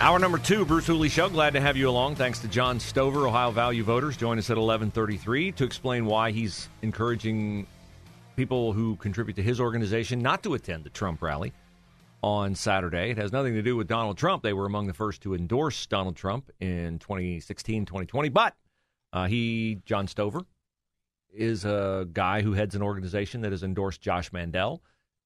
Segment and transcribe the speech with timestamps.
[0.00, 1.28] Hour number two, Bruce Hooley Show.
[1.28, 2.14] Glad to have you along.
[2.14, 4.16] Thanks to John Stover, Ohio Value Voters.
[4.16, 7.66] Join us at 1133 to explain why he's encouraging
[8.36, 11.52] people who contribute to his organization not to attend the Trump rally
[12.22, 13.10] on Saturday.
[13.10, 14.44] It has nothing to do with Donald Trump.
[14.44, 18.28] They were among the first to endorse Donald Trump in 2016, 2020.
[18.28, 18.54] But
[19.12, 20.42] uh, he, John Stover,
[21.34, 24.80] is a guy who heads an organization that has endorsed Josh Mandel,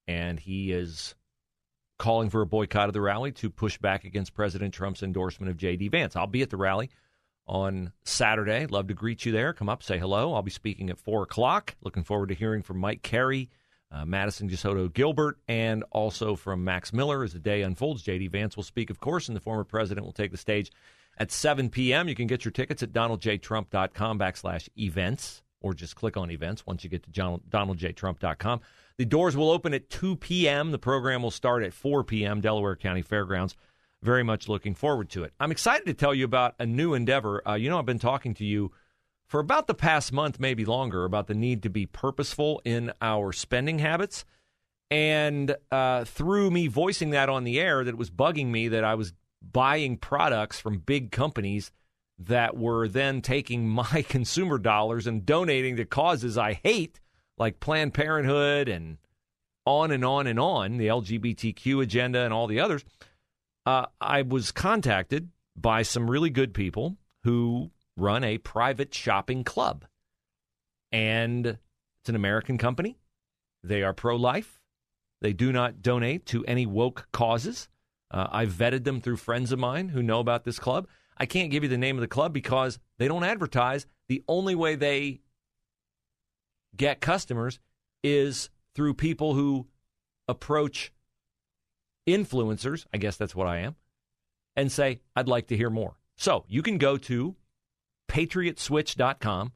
[0.08, 1.14] and he is
[2.02, 5.56] calling for a boycott of the rally to push back against President Trump's endorsement of
[5.56, 5.86] J.D.
[5.86, 6.16] Vance.
[6.16, 6.90] I'll be at the rally
[7.46, 8.66] on Saturday.
[8.66, 9.52] Love to greet you there.
[9.52, 10.34] Come up, say hello.
[10.34, 11.76] I'll be speaking at 4 o'clock.
[11.80, 13.50] Looking forward to hearing from Mike Carey,
[13.92, 18.02] uh, Madison Gesiotto Gilbert, and also from Max Miller as the day unfolds.
[18.02, 18.26] J.D.
[18.26, 20.72] Vance will speak, of course, and the former president will take the stage
[21.18, 22.08] at 7 p.m.
[22.08, 26.82] You can get your tickets at donaldjtrump.com backslash events or just click on events once
[26.82, 28.60] you get to donaldjtrump.com.
[28.98, 30.70] The doors will open at 2 p.m.
[30.70, 32.40] The program will start at 4 p.m.
[32.40, 33.56] Delaware County Fairgrounds.
[34.02, 35.32] Very much looking forward to it.
[35.38, 37.46] I'm excited to tell you about a new endeavor.
[37.48, 38.72] Uh, you know, I've been talking to you
[39.26, 43.32] for about the past month, maybe longer, about the need to be purposeful in our
[43.32, 44.24] spending habits.
[44.90, 48.84] And uh, through me voicing that on the air, that it was bugging me that
[48.84, 51.72] I was buying products from big companies
[52.18, 57.00] that were then taking my consumer dollars and donating to causes I hate
[57.38, 58.98] like Planned Parenthood and
[59.64, 62.84] on and on and on, the LGBTQ agenda and all the others,
[63.66, 69.84] uh, I was contacted by some really good people who run a private shopping club.
[70.90, 72.98] And it's an American company.
[73.62, 74.60] They are pro life.
[75.20, 77.68] They do not donate to any woke causes.
[78.10, 80.88] Uh, I've vetted them through friends of mine who know about this club.
[81.16, 83.86] I can't give you the name of the club because they don't advertise.
[84.08, 85.20] The only way they
[86.76, 87.58] get customers
[88.02, 89.66] is through people who
[90.28, 90.92] approach
[92.08, 93.76] influencers, I guess that's what I am,
[94.56, 95.96] and say, I'd like to hear more.
[96.16, 97.36] So you can go to
[98.10, 99.52] patriotswitch.com.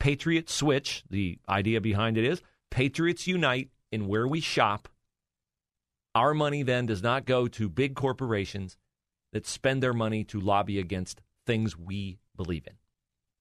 [0.00, 2.40] Patriot Switch, the idea behind it is
[2.70, 4.88] Patriots unite in where we shop.
[6.14, 8.76] Our money then does not go to big corporations
[9.32, 12.74] that spend their money to lobby against things we believe in.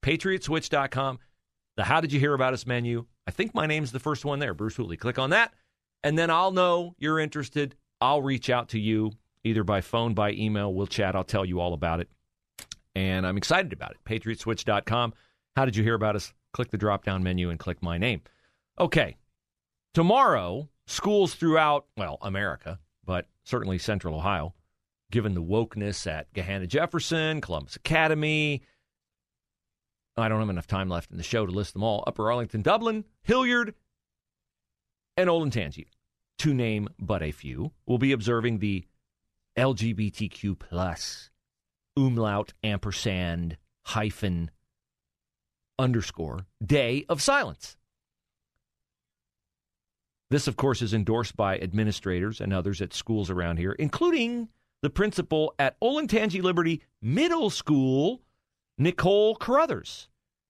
[0.01, 1.19] Patriotswitch.com.
[1.75, 4.39] The How Did You Hear About Us menu I think my name's the first one
[4.39, 4.95] there, Bruce Hooley.
[4.95, 5.53] Click on that,
[6.03, 7.75] and then I'll know you're interested.
[7.99, 9.11] I'll reach out to you
[9.43, 10.73] either by phone, by email.
[10.73, 11.15] We'll chat.
[11.15, 12.09] I'll tell you all about it.
[12.95, 13.97] And I'm excited about it.
[14.05, 15.13] PatriotSwitch.com.
[15.55, 16.33] How did you hear about us?
[16.53, 18.21] Click the drop down menu and click my name.
[18.79, 19.17] Okay.
[19.93, 24.53] Tomorrow, schools throughout, well, America, but certainly central Ohio,
[25.11, 28.63] given the wokeness at Gahanna Jefferson, Columbus Academy,
[30.17, 32.03] I don't have enough time left in the show to list them all.
[32.07, 33.75] Upper Arlington, Dublin, Hilliard,
[35.15, 35.87] and Olentangy,
[36.39, 38.85] to name but a few, will be observing the
[39.57, 41.29] LGBTQ plus
[41.95, 44.51] umlaut ampersand hyphen
[45.79, 47.77] underscore day of silence.
[50.29, 54.49] This, of course, is endorsed by administrators and others at schools around here, including
[54.81, 58.21] the principal at Olentangy Liberty Middle School,
[58.77, 60.07] Nicole Carruthers.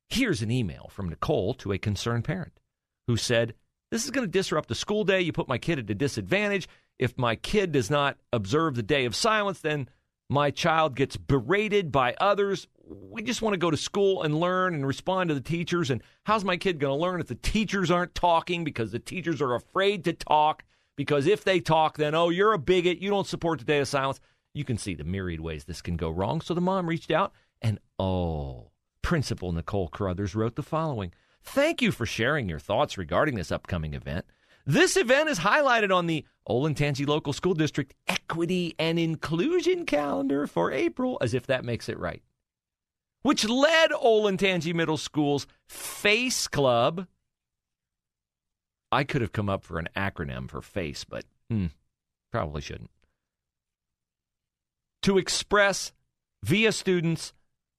[0.10, 2.60] Here's an email from Nicole to a concerned parent
[3.08, 3.54] who said,
[3.90, 5.22] This is going to disrupt the school day.
[5.22, 6.68] You put my kid at a disadvantage.
[7.00, 9.88] If my kid does not observe the day of silence, then
[10.30, 12.68] my child gets berated by others.
[12.86, 15.90] We just want to go to school and learn and respond to the teachers.
[15.90, 19.42] And how's my kid going to learn if the teachers aren't talking because the teachers
[19.42, 20.64] are afraid to talk?
[20.98, 23.00] Because if they talk, then, oh, you're a bigot.
[23.00, 24.20] You don't support the day of silence.
[24.54, 26.42] You can see the myriad ways this can go wrong.
[26.42, 27.32] So the mom reached out
[27.62, 28.72] and oh,
[29.02, 31.12] Principal Nicole Carruthers wrote the following
[31.44, 34.26] Thank you for sharing your thoughts regarding this upcoming event.
[34.66, 40.74] This event is highlighted on the Olentangy Local School District Equity and Inclusion Calendar for
[40.74, 42.22] April, as if that makes it right.
[43.22, 47.08] which led Olentangy Middle School's FACE Club.
[48.92, 51.68] I could have come up for an acronym for FACE, but hmm,
[52.32, 52.92] probably shouldn't.
[55.04, 55.94] To express
[56.44, 57.34] via students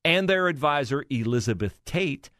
[0.05, 2.31] and their advisor, Elizabeth Tate,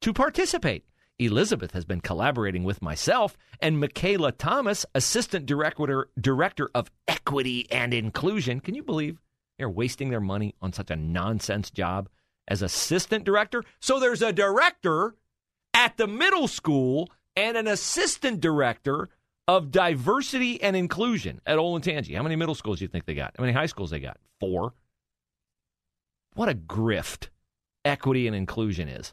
[0.00, 0.84] to participate.
[1.18, 7.92] Elizabeth has been collaborating with myself and Michaela Thomas, Assistant Director, Director of Equity and
[7.92, 8.60] Inclusion.
[8.60, 9.20] Can you believe
[9.58, 12.08] they're wasting their money on such a nonsense job
[12.46, 13.64] as Assistant Director?
[13.80, 15.16] So there's a director
[15.74, 19.08] at the middle school and an Assistant Director
[19.48, 22.14] of Diversity and Inclusion at Olentangy.
[22.14, 23.34] How many middle schools do you think they got?
[23.36, 24.18] How many high schools they got?
[24.38, 24.74] Four.
[26.38, 27.30] What a grift
[27.84, 29.12] equity and inclusion is.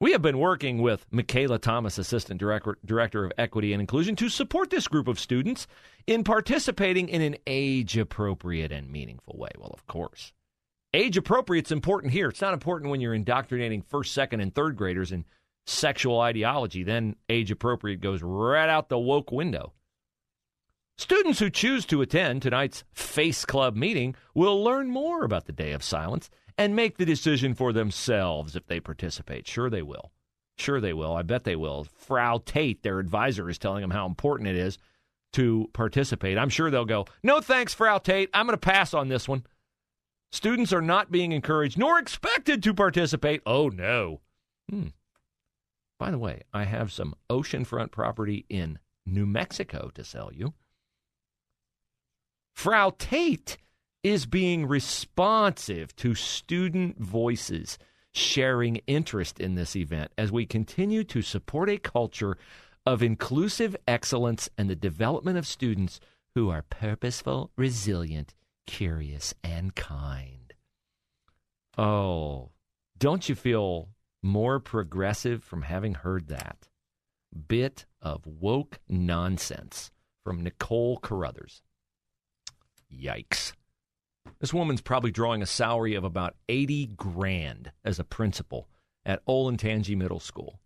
[0.00, 4.28] We have been working with Michaela Thomas, Assistant Director, Director of Equity and Inclusion, to
[4.28, 5.68] support this group of students
[6.08, 9.50] in participating in an age appropriate and meaningful way.
[9.56, 10.32] Well, of course.
[10.92, 12.30] Age appropriate is important here.
[12.30, 15.24] It's not important when you're indoctrinating first, second, and third graders in
[15.68, 16.82] sexual ideology.
[16.82, 19.72] Then age appropriate goes right out the woke window.
[20.96, 25.72] Students who choose to attend tonight's Face Club meeting will learn more about the Day
[25.72, 29.46] of Silence and make the decision for themselves if they participate.
[29.46, 30.12] Sure, they will.
[30.56, 31.16] Sure, they will.
[31.16, 31.84] I bet they will.
[31.96, 34.78] Frau Tate, their advisor, is telling them how important it is
[35.32, 36.38] to participate.
[36.38, 38.30] I'm sure they'll go, No thanks, Frau Tate.
[38.32, 39.44] I'm going to pass on this one.
[40.30, 43.42] Students are not being encouraged nor expected to participate.
[43.44, 44.20] Oh, no.
[44.70, 44.88] Hmm.
[45.98, 50.54] By the way, I have some oceanfront property in New Mexico to sell you.
[52.54, 53.58] Frau Tate
[54.02, 57.78] is being responsive to student voices
[58.12, 62.38] sharing interest in this event as we continue to support a culture
[62.86, 66.00] of inclusive excellence and the development of students
[66.34, 68.34] who are purposeful, resilient,
[68.66, 70.54] curious, and kind.
[71.76, 72.50] Oh,
[72.98, 73.88] don't you feel
[74.22, 76.68] more progressive from having heard that?
[77.48, 79.90] Bit of woke nonsense
[80.22, 81.62] from Nicole Carruthers.
[82.92, 83.52] Yikes.
[84.40, 88.68] This woman's probably drawing a salary of about 80 grand as a principal
[89.04, 90.60] at Olentangy Middle School.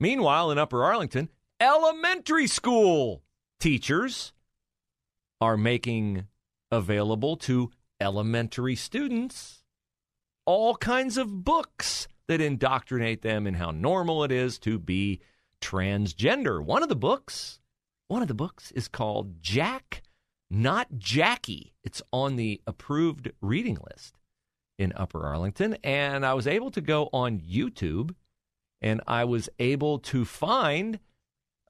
[0.00, 1.28] Meanwhile, in Upper Arlington,
[1.60, 3.22] elementary school
[3.60, 4.32] teachers
[5.40, 6.26] are making
[6.70, 7.70] available to
[8.00, 9.64] elementary students
[10.46, 15.20] all kinds of books that indoctrinate them in how normal it is to be
[15.60, 16.62] transgender.
[16.62, 17.60] One of the books,
[18.08, 20.02] one of the books is called Jack
[20.54, 21.74] not Jackie.
[21.82, 24.14] It's on the approved reading list
[24.78, 25.76] in Upper Arlington.
[25.82, 28.14] And I was able to go on YouTube
[28.80, 30.98] and I was able to find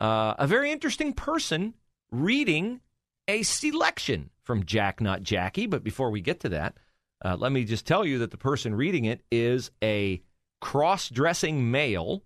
[0.01, 1.75] uh, a very interesting person
[2.11, 2.81] reading
[3.27, 5.67] a selection from Jack Not Jackie.
[5.67, 6.77] But before we get to that,
[7.25, 10.23] uh, let me just tell you that the person reading it is a
[10.61, 12.23] cross dressing male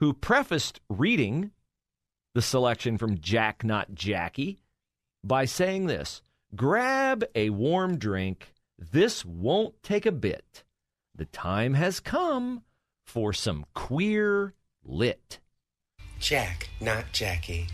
[0.00, 1.52] who prefaced reading
[2.34, 4.60] the selection from Jack Not Jackie
[5.24, 6.22] by saying this
[6.54, 8.52] grab a warm drink.
[8.78, 10.64] This won't take a bit.
[11.14, 12.62] The time has come
[13.04, 14.54] for some queer
[14.84, 15.40] lit.
[16.20, 17.66] Jack, Not Jackie.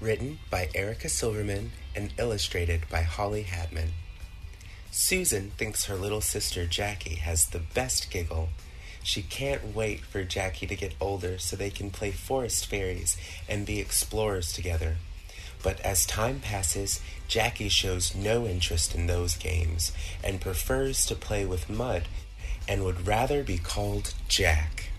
[0.00, 3.90] Written by Erica Silverman and illustrated by Holly Hatam.
[4.90, 8.48] Susan thinks her little sister Jackie has the best giggle.
[9.02, 13.16] She can't wait for Jackie to get older so they can play forest fairies
[13.48, 14.96] and be explorers together.
[15.66, 19.90] But as time passes, Jackie shows no interest in those games
[20.22, 22.04] and prefers to play with mud
[22.68, 24.90] and would rather be called Jack.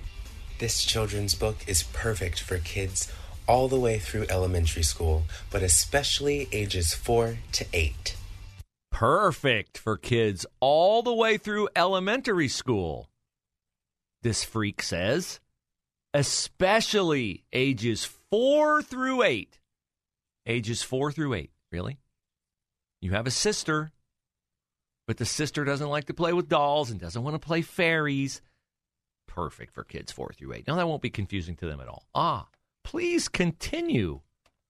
[0.60, 3.10] This children's book is perfect for kids
[3.48, 8.18] all the way through elementary school, but especially ages 4 to 8.
[8.92, 13.08] Perfect for kids all the way through elementary school.
[14.22, 15.40] This freak says,
[16.14, 19.58] especially ages 4 through 8
[20.48, 21.52] ages four through eight.
[21.72, 22.00] Really?
[23.02, 23.92] You have a sister,
[25.06, 28.42] but the sister doesn't like to play with dolls and doesn't want to play fairies.
[29.28, 30.68] Perfect for kids four through eight.
[30.68, 32.08] Now, that won't be confusing to them at all.
[32.16, 32.48] Ah,
[32.84, 34.22] please continue.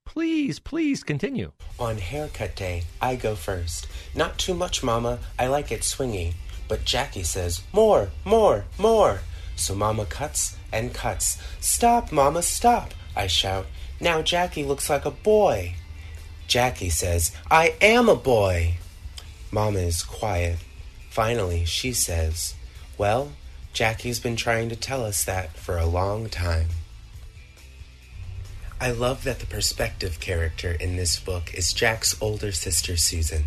[0.05, 1.51] Please, please continue.
[1.79, 3.87] On haircut day, I go first.
[4.15, 5.19] Not too much, Mama.
[5.37, 6.33] I like it swingy.
[6.67, 9.21] But Jackie says, More, more, more.
[9.55, 11.41] So Mama cuts and cuts.
[11.59, 13.65] Stop, Mama, stop, I shout.
[13.99, 15.75] Now Jackie looks like a boy.
[16.47, 18.75] Jackie says, I am a boy.
[19.51, 20.59] Mama is quiet.
[21.09, 22.55] Finally, she says,
[22.97, 23.31] Well,
[23.73, 26.67] Jackie's been trying to tell us that for a long time.
[28.79, 33.45] I love that the perspective character in this book is Jack's older sister, Susan.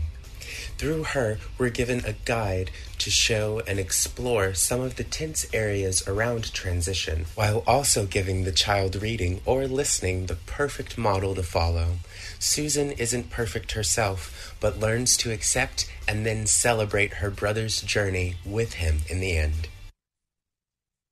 [0.81, 2.71] Through her, we're given a guide
[3.01, 8.51] to show and explore some of the tense areas around transition, while also giving the
[8.51, 11.97] child reading or listening the perfect model to follow.
[12.39, 18.73] Susan isn't perfect herself, but learns to accept and then celebrate her brother's journey with
[18.73, 19.69] him in the end.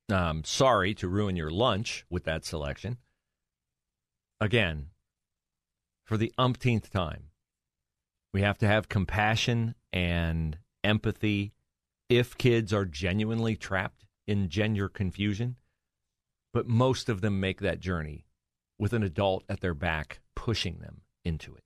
[0.09, 2.97] I'm sorry to ruin your lunch with that selection.
[4.41, 4.87] Again,
[6.05, 7.28] for the umpteenth time,
[8.33, 11.53] we have to have compassion and empathy
[12.09, 15.55] if kids are genuinely trapped in gender confusion.
[16.53, 18.25] But most of them make that journey
[18.77, 21.63] with an adult at their back pushing them into it,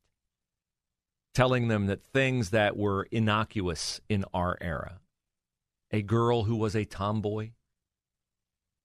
[1.33, 4.99] telling them that things that were innocuous in our era,
[5.91, 7.51] a girl who was a tomboy,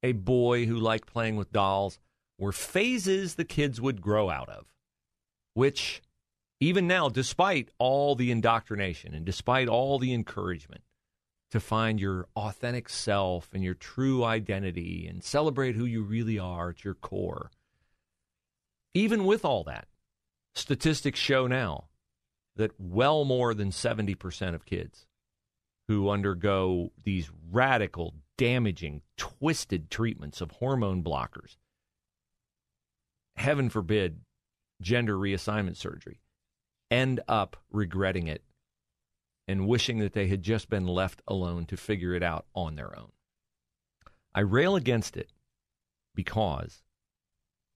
[0.02, 1.98] a boy who liked playing with dolls,
[2.38, 4.66] were phases the kids would grow out of,
[5.54, 6.02] which
[6.60, 10.82] even now, despite all the indoctrination and despite all the encouragement
[11.50, 16.70] to find your authentic self and your true identity and celebrate who you really are
[16.70, 17.50] at your core,
[18.92, 19.86] even with all that,
[20.54, 21.84] statistics show now
[22.56, 25.06] that well more than 70% of kids
[25.86, 31.56] who undergo these radical, damaging, twisted treatments of hormone blockers,
[33.36, 34.20] heaven forbid,
[34.82, 36.20] gender reassignment surgery,
[36.90, 38.42] end up regretting it
[39.46, 42.96] and wishing that they had just been left alone to figure it out on their
[42.98, 43.10] own.
[44.34, 45.32] I rail against it
[46.14, 46.82] because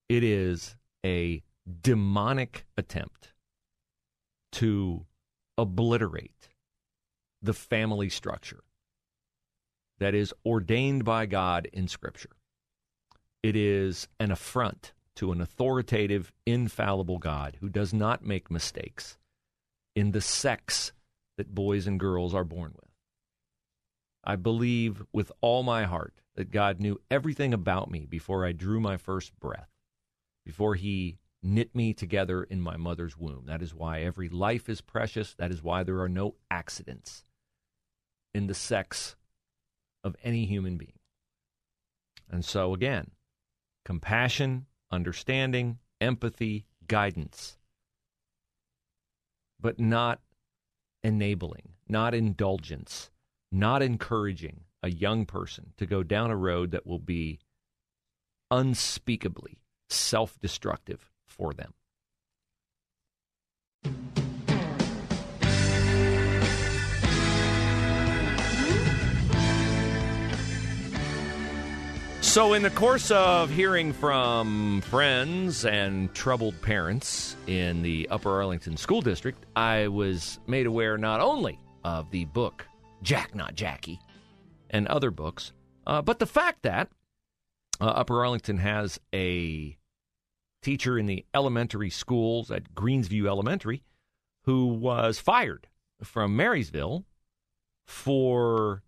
[0.09, 1.43] it is a
[1.81, 3.33] demonic attempt
[4.53, 5.07] to
[5.57, 6.49] obliterate
[7.41, 8.63] the family structure
[9.99, 12.31] that is ordained by God in Scripture.
[13.43, 19.19] It is an affront to an authoritative, infallible God who does not make mistakes
[19.95, 20.93] in the sex
[21.37, 22.91] that boys and girls are born with.
[24.25, 28.81] I believe with all my heart that God knew everything about me before I drew
[28.81, 29.69] my first breath,
[30.47, 33.45] before He knit me together in my mother's womb.
[33.47, 35.35] That is why every life is precious.
[35.35, 37.25] That is why there are no accidents
[38.33, 39.17] in the sex
[40.05, 40.99] of any human being.
[42.31, 43.11] And so, again,
[43.85, 47.57] compassion understanding, empathy, guidance,
[49.59, 50.21] but not
[51.03, 53.11] enabling, not indulgence,
[53.51, 57.39] not encouraging a young person to go down a road that will be
[58.51, 59.59] unspeakably
[59.89, 61.73] self destructive for them.
[72.33, 78.79] So, in the course of hearing from friends and troubled parents in the Upper Arlington
[78.79, 82.67] School District, I was made aware not only of the book
[83.03, 84.01] Jack Not Jackie
[84.71, 85.53] and other books,
[85.87, 86.89] uh, but the fact that
[87.83, 89.77] uh, Upper Arlington has a
[90.63, 93.83] teacher in the elementary schools at Greensview Elementary
[94.45, 95.69] who was fired
[96.03, 97.05] from Marysville
[97.87, 98.83] for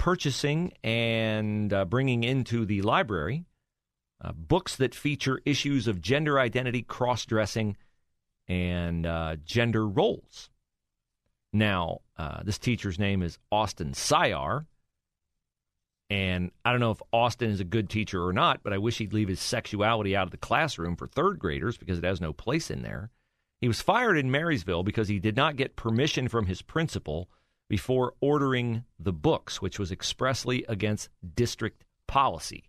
[0.00, 3.44] purchasing and uh, bringing into the library
[4.24, 7.76] uh, books that feature issues of gender identity, cross dressing,
[8.48, 10.48] and uh, gender roles.
[11.52, 14.64] Now, uh, this teacher's name is Austin Sayar.
[16.08, 18.98] And I don't know if Austin is a good teacher or not, but I wish
[18.98, 22.32] he'd leave his sexuality out of the classroom for third graders because it has no
[22.32, 23.10] place in there.
[23.60, 27.28] He was fired in Marysville because he did not get permission from his principal
[27.70, 32.64] before ordering the books, which was expressly against district policy.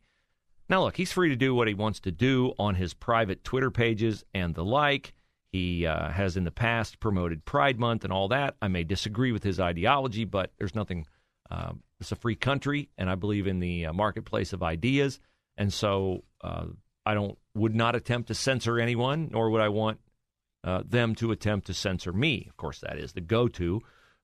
[0.70, 3.72] Now, look, he's free to do what he wants to do on his private Twitter
[3.72, 5.14] pages and the like.
[5.52, 8.56] He uh, has in the past promoted Pride Month and all that.
[8.62, 11.08] I may disagree with his ideology, but there's nothing.
[11.50, 15.20] Uh, it's a free country, and I believe in the uh, marketplace of ideas.
[15.58, 16.68] And so uh,
[17.08, 20.00] I don't would not attempt to censor anyone, nor would I want
[20.64, 22.46] uh, them to attempt to censor me.
[22.48, 23.82] Of course, that is the go-to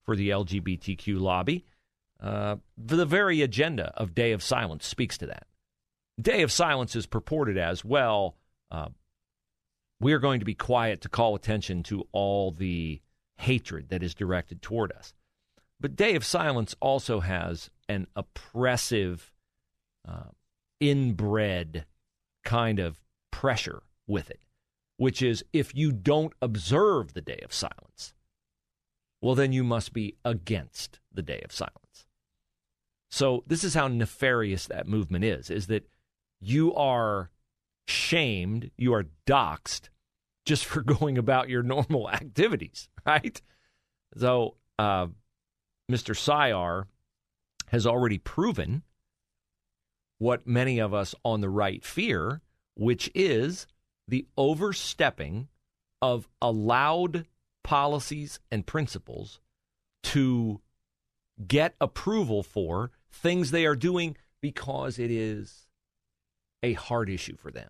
[0.07, 1.65] for the LGBTQ lobby.
[2.19, 5.45] Uh, the very agenda of Day of Silence speaks to that.
[6.19, 8.37] Day of Silence is purported as well.
[8.71, 8.87] Uh,
[9.99, 13.01] we are going to be quiet to call attention to all the
[13.35, 15.13] hatred that is directed toward us.
[15.79, 19.31] But Day of Silence also has an oppressive,
[20.07, 20.31] uh,
[20.79, 21.85] inbred
[22.45, 22.99] kind of
[23.29, 24.39] pressure with it,
[24.95, 28.13] which is if you don't observe the Day of Silence,
[29.21, 32.05] well, then you must be against the day of silence.
[33.09, 35.87] So this is how nefarious that movement is, is that
[36.39, 37.31] you are
[37.87, 39.89] shamed, you are doxxed
[40.45, 43.41] just for going about your normal activities, right?
[44.15, 45.07] Though uh,
[45.91, 46.15] Mr.
[46.15, 46.87] Syar
[47.67, 48.83] has already proven
[50.19, 52.41] what many of us on the right fear,
[52.75, 53.67] which is
[54.07, 55.47] the overstepping
[56.01, 57.25] of allowed
[57.67, 59.41] policies and principles
[60.01, 60.61] to
[61.45, 65.67] get approval for things they are doing because it is
[66.63, 67.69] a hard issue for them.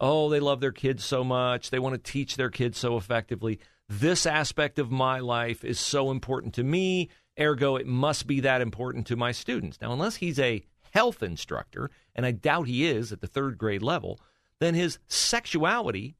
[0.00, 1.70] Oh, they love their kids so much.
[1.70, 3.60] They want to teach their kids so effectively.
[3.88, 7.08] This aspect of my life is so important to me.
[7.38, 9.80] Ergo, it must be that important to my students.
[9.80, 13.82] Now, unless he's a health instructor, and I doubt he is at the third grade
[13.82, 14.18] level,
[14.58, 16.16] then his sexuality,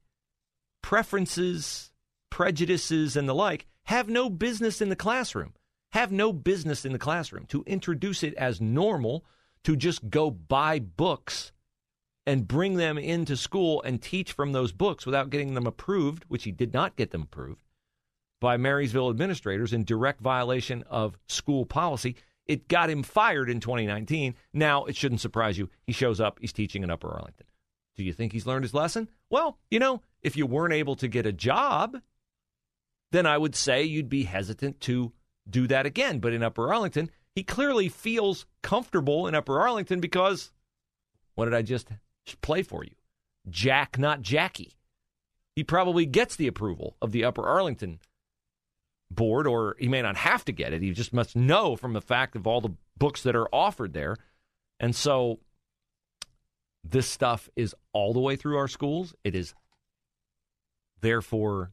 [0.81, 1.90] preferences,
[2.31, 5.53] prejudices, and the like have no business in the classroom.
[5.91, 7.45] Have no business in the classroom.
[7.47, 9.23] To introduce it as normal,
[9.63, 11.51] to just go buy books
[12.25, 16.45] and bring them into school and teach from those books without getting them approved, which
[16.45, 17.63] he did not get them approved
[18.39, 22.15] by Marysville administrators in direct violation of school policy.
[22.47, 24.35] It got him fired in 2019.
[24.51, 25.69] Now, it shouldn't surprise you.
[25.85, 27.45] He shows up, he's teaching in Upper Arlington.
[27.95, 29.09] Do you think he's learned his lesson?
[29.29, 31.97] Well, you know, if you weren't able to get a job,
[33.11, 35.11] then I would say you'd be hesitant to
[35.49, 36.19] do that again.
[36.19, 40.51] But in Upper Arlington, he clearly feels comfortable in Upper Arlington because
[41.35, 41.89] what did I just
[42.41, 42.95] play for you?
[43.49, 44.73] Jack, not Jackie.
[45.55, 47.99] He probably gets the approval of the Upper Arlington
[49.09, 50.81] board, or he may not have to get it.
[50.81, 54.15] He just must know from the fact of all the books that are offered there.
[54.79, 55.39] And so
[56.83, 59.13] this stuff is all the way through our schools.
[59.23, 59.53] It is
[61.01, 61.71] therefore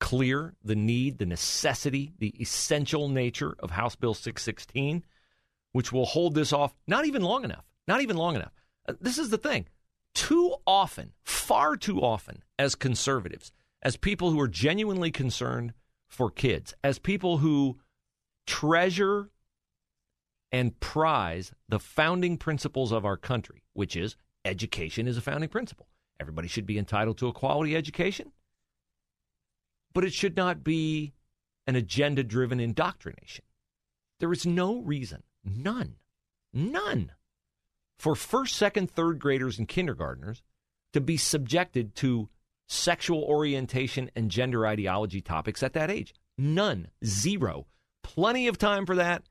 [0.00, 5.04] clear the need, the necessity, the essential nature of House Bill 616,
[5.72, 7.64] which will hold this off not even long enough.
[7.86, 8.52] Not even long enough.
[8.88, 9.66] Uh, this is the thing.
[10.14, 13.52] Too often, far too often, as conservatives,
[13.82, 15.72] as people who are genuinely concerned
[16.08, 17.78] for kids, as people who
[18.46, 19.30] treasure
[20.52, 25.86] and prize the founding principles of our country, which is education is a founding principle.
[26.18, 28.32] Everybody should be entitled to a quality education,
[29.92, 31.12] but it should not be
[31.66, 33.44] an agenda driven indoctrination.
[34.18, 35.96] There is no reason, none,
[36.52, 37.12] none,
[38.00, 40.42] for first, second, third graders and kindergartners
[40.94, 42.30] to be subjected to
[42.66, 46.14] sexual orientation and gender ideology topics at that age.
[46.38, 46.88] None.
[47.04, 47.66] Zero.
[48.02, 49.24] Plenty of time for that.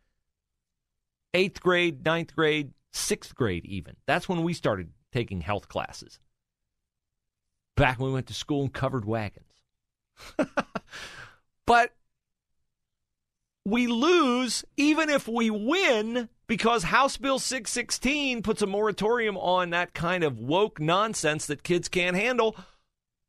[1.33, 3.95] Eighth grade, ninth grade, sixth grade, even.
[4.05, 6.19] That's when we started taking health classes.
[7.75, 9.48] Back when we went to school in covered wagons.
[11.65, 11.93] but
[13.65, 19.93] we lose even if we win because House Bill 616 puts a moratorium on that
[19.93, 22.55] kind of woke nonsense that kids can't handle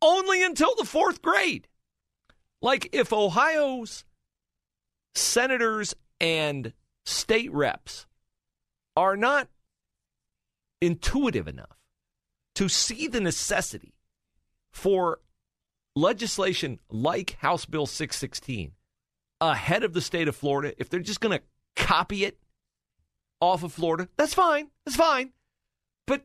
[0.01, 1.69] only until the fourth grade.
[2.63, 4.05] Like if Ohio's
[5.15, 6.73] senators and
[7.05, 8.07] state reps
[8.97, 9.49] are not
[10.81, 11.79] intuitive enough
[12.55, 13.95] to see the necessity
[14.73, 15.21] for
[15.97, 18.73] legislation like House Bill 616
[19.41, 21.45] ahead of the state of Florida, if they're just going to
[21.77, 22.39] copy it
[23.41, 24.69] off of Florida, that's fine.
[24.85, 25.33] That's fine.
[26.07, 26.23] But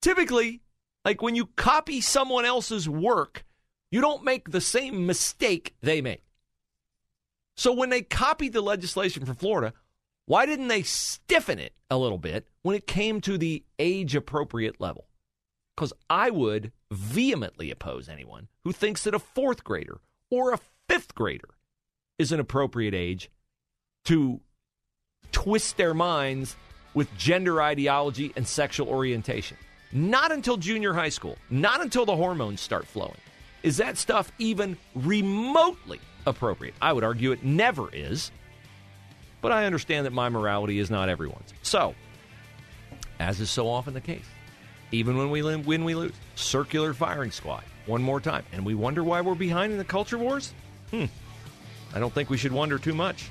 [0.00, 0.62] typically,
[1.04, 3.44] like when you copy someone else's work,
[3.90, 6.24] you don't make the same mistake they make.
[7.56, 9.74] So when they copied the legislation for Florida,
[10.26, 14.80] why didn't they stiffen it a little bit when it came to the age appropriate
[14.80, 15.06] level?
[15.82, 19.98] Because I would vehemently oppose anyone who thinks that a fourth grader
[20.30, 21.48] or a fifth grader
[22.20, 23.28] is an appropriate age
[24.04, 24.38] to
[25.32, 26.54] twist their minds
[26.94, 29.56] with gender ideology and sexual orientation.
[29.90, 33.18] Not until junior high school, not until the hormones start flowing,
[33.64, 36.74] is that stuff even remotely appropriate.
[36.80, 38.30] I would argue it never is,
[39.40, 41.52] but I understand that my morality is not everyone's.
[41.62, 41.96] So,
[43.18, 44.26] as is so often the case,
[44.92, 46.12] even when we win, we lose.
[46.34, 48.44] Circular firing squad, one more time.
[48.52, 50.52] And we wonder why we're behind in the culture wars?
[50.90, 51.06] Hmm.
[51.94, 53.30] I don't think we should wonder too much.